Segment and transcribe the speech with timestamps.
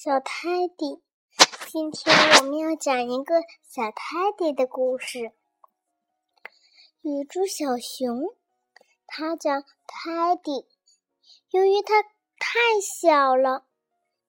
[0.00, 1.02] 小泰迪，
[1.72, 5.32] 今天我们要讲一个小泰迪的故事。
[7.00, 8.32] 有只小熊，
[9.08, 10.68] 它叫泰迪。
[11.50, 12.00] 由于它
[12.38, 13.66] 太小了，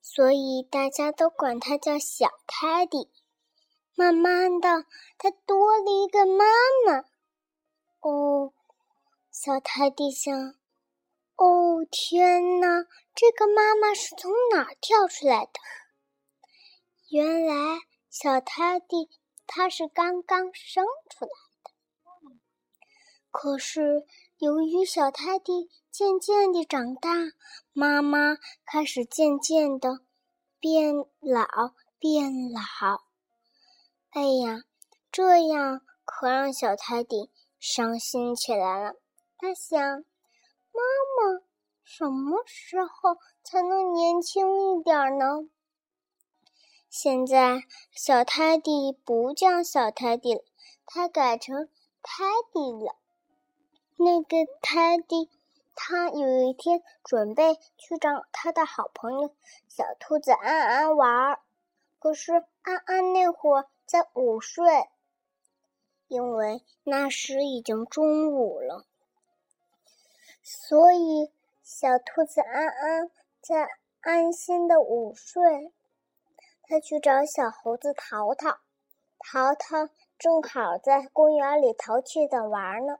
[0.00, 3.10] 所以大家都管它叫小泰迪。
[3.94, 4.86] 慢慢的，
[5.18, 6.46] 它多了一个妈
[6.86, 7.04] 妈。
[8.00, 8.54] 哦，
[9.30, 10.57] 小泰迪想。
[11.90, 12.84] 天哪！
[13.14, 15.52] 这个妈妈是从哪儿跳出来的？
[17.10, 19.10] 原来小泰迪
[19.46, 21.30] 它是刚刚生出来
[21.64, 21.70] 的。
[23.30, 24.06] 可是
[24.36, 27.10] 由于小泰迪渐渐地长大，
[27.72, 30.00] 妈妈开始渐渐的
[30.60, 32.60] 变老变老。
[34.10, 34.64] 哎呀，
[35.10, 38.94] 这样可让小泰迪伤心起来了。
[39.38, 40.04] 他想。
[40.70, 40.84] 妈
[41.16, 41.40] 妈，
[41.90, 45.48] 什么时候才能年轻一点呢？
[46.90, 50.44] 现在小泰迪不叫小泰迪了，
[50.84, 51.70] 他改成
[52.02, 52.94] 泰迪了。
[53.96, 55.30] 那个泰迪，
[55.74, 59.34] 他有一天准备去找他的好朋友
[59.66, 61.40] 小兔子安安玩儿，
[61.98, 64.90] 可是安安那会儿在午睡，
[66.06, 68.84] 因为那时已经中午了。
[70.42, 71.32] 所以，
[71.70, 73.10] 小兔子安安
[73.42, 73.68] 在
[74.00, 75.70] 安心的午睡。
[76.62, 78.58] 它去找小猴子淘淘，
[79.18, 82.94] 淘淘正好在公园里淘气的玩呢。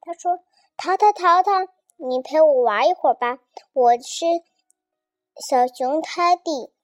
[0.00, 0.40] 他说
[0.76, 1.52] ：“淘淘淘淘，
[1.98, 3.38] 你陪我玩一会儿吧，
[3.72, 4.26] 我是
[5.48, 6.74] 小熊泰迪。”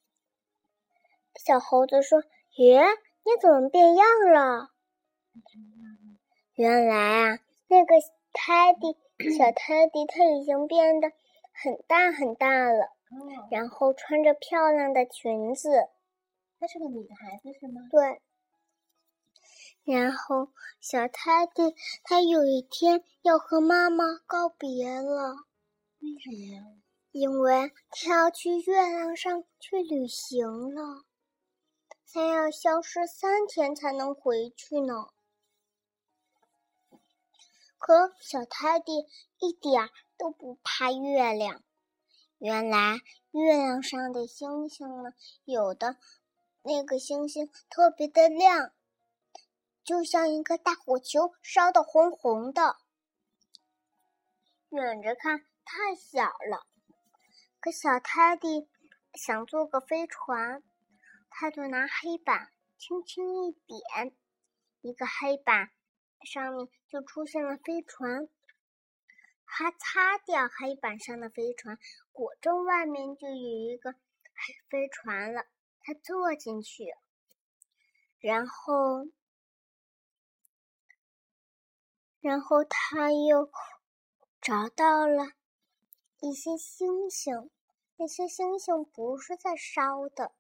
[1.45, 2.23] 小猴子说
[2.59, 2.83] ：“耶，
[3.25, 4.71] 你怎么变样了？”
[6.55, 7.97] 原来啊，那个
[8.37, 8.97] 泰迪。
[9.37, 11.11] 小泰迪它已经变得
[11.53, 12.93] 很大很大了，
[13.51, 15.89] 然后穿着漂亮的裙子。
[16.61, 17.81] 她是个女孩子是吗？
[17.91, 18.21] 对。
[19.85, 20.49] 然后
[20.81, 21.75] 小泰迪
[22.05, 25.47] 他有一天要和妈妈告别了。
[26.01, 26.63] 为什么呀？
[27.13, 31.05] 因为他要去月亮上去旅行了，
[32.13, 35.09] 他要消失三天才能回去呢。
[37.79, 38.93] 可小泰迪
[39.39, 41.63] 一点都不怕月亮。
[42.39, 42.99] 原来
[43.31, 45.13] 月亮上的星星呢，
[45.45, 45.97] 有的
[46.63, 48.73] 那个星星特别的亮，
[49.85, 52.77] 就像一个大火球，烧得红红的。
[54.71, 56.67] 远着看太小了，
[57.61, 58.69] 可小泰迪
[59.15, 60.63] 想做个飞船，
[61.31, 64.17] 他就拿黑板轻轻一点，
[64.81, 65.71] 一个黑板。
[66.25, 68.29] 上面就出现了飞船，
[69.45, 71.79] 他擦掉黑板上的飞船，
[72.13, 73.93] 果真外面就有一个
[74.69, 75.47] 飞船了。
[75.81, 76.85] 他坐进去，
[78.19, 79.07] 然后，
[82.21, 83.49] 然后他又
[84.41, 85.27] 找到了
[86.19, 87.51] 一些星星，
[87.97, 90.35] 那些星星不是在烧的。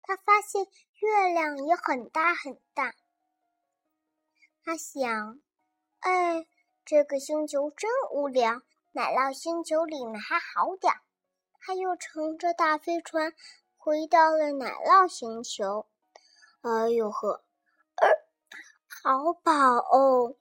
[0.00, 0.64] 他发现
[1.00, 2.94] 月亮也很大很大。
[4.68, 5.40] 他想，
[6.00, 6.46] 哎，
[6.84, 8.60] 这个星球真无聊，
[8.92, 11.00] 奶酪星球里面还好点儿。
[11.58, 13.32] 他又乘着大飞船
[13.78, 15.86] 回到了奶酪星球。
[16.60, 17.42] 哎呦呵，
[17.94, 18.08] 呃，
[19.02, 20.36] 好饱哦！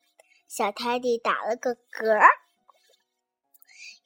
[0.50, 2.20] 小泰迪打了个嗝。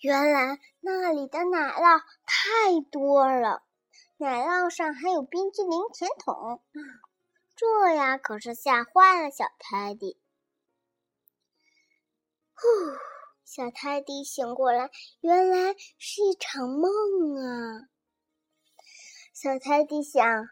[0.02, 3.64] 原来那里的奶酪太多了，
[4.18, 6.62] 奶酪上还有冰激凌甜筒。
[7.62, 10.20] 这呀，可是吓坏了小泰迪。
[12.56, 12.68] 呼，
[13.46, 14.90] 小泰迪醒过来，
[15.20, 16.90] 原来是一场梦
[17.38, 17.88] 啊！
[19.32, 20.50] 小泰迪想：“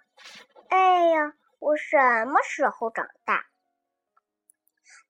[0.69, 1.97] 哎呀，我什
[2.27, 3.47] 么时候长大？”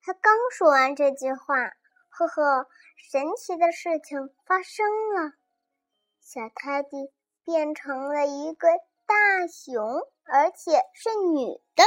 [0.02, 1.57] 他刚说完这句话，
[2.07, 5.34] 呵呵，神奇的事情发生了，
[6.22, 7.12] 小泰迪
[7.44, 8.69] 变成了一个
[9.06, 10.10] 大熊。
[10.31, 11.84] 而且是女的。